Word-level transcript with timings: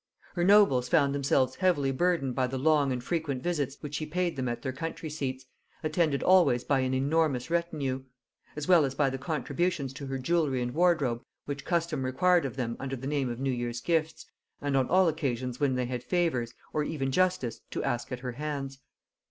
Her 0.33 0.43
nobles 0.43 0.89
found 0.89 1.13
themselves 1.13 1.57
heavily 1.57 1.91
burthened 1.91 2.33
by 2.33 2.47
the 2.47 2.57
long 2.57 2.91
and 2.91 3.03
frequent 3.03 3.43
visits 3.43 3.77
which 3.81 3.93
she 3.93 4.07
paid 4.07 4.35
them 4.35 4.49
at 4.49 4.63
their 4.63 4.73
country 4.73 5.11
seats, 5.11 5.45
attended 5.83 6.23
always 6.23 6.63
by 6.63 6.79
an 6.79 6.95
enormous 6.95 7.51
retinue; 7.51 8.01
as 8.55 8.67
well 8.67 8.83
as 8.83 8.95
by 8.95 9.11
the 9.11 9.19
contributions 9.19 9.93
to 9.93 10.07
her 10.07 10.17
jewelry 10.17 10.63
and 10.63 10.73
wardrobe 10.73 11.21
which 11.45 11.65
custom 11.65 12.03
required 12.03 12.45
of 12.45 12.55
them 12.55 12.77
under 12.79 12.95
the 12.95 13.05
name 13.05 13.29
of 13.29 13.39
new 13.39 13.51
year's 13.51 13.79
gifts, 13.79 14.25
and 14.59 14.75
on 14.75 14.89
all 14.89 15.07
occasions 15.07 15.59
when 15.59 15.75
they 15.75 15.85
had 15.85 16.03
favors, 16.03 16.51
or 16.73 16.83
even 16.83 17.11
justice, 17.11 17.61
to 17.69 17.83
ask 17.83 18.11
at 18.11 18.21
her 18.21 18.31
hands. 18.31 18.79